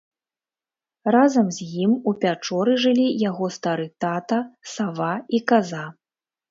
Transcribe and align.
Разам 1.15 1.51
з 1.59 1.67
ім 1.83 1.91
у 2.11 2.15
пячоры 2.25 2.73
жылі 2.87 3.07
яго 3.29 3.53
стары 3.61 3.89
тата, 4.07 4.45
сава 4.75 5.13
і 5.39 5.49
каза. 5.55 5.85